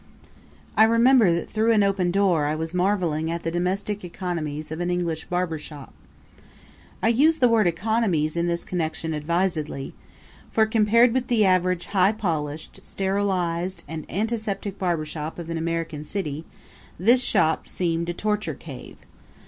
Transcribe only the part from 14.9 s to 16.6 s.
shop of an American city,